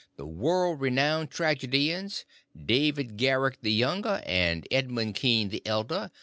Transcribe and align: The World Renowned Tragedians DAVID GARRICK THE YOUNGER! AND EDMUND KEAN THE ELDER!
The 0.17 0.25
World 0.25 0.81
Renowned 0.81 1.29
Tragedians 1.29 2.25
DAVID 2.57 3.17
GARRICK 3.17 3.59
THE 3.61 3.71
YOUNGER! 3.71 4.23
AND 4.25 4.67
EDMUND 4.71 5.13
KEAN 5.13 5.49
THE 5.49 5.61
ELDER! 5.63 6.09